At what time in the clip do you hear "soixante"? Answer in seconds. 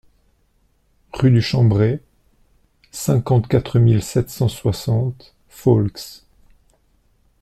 4.47-5.35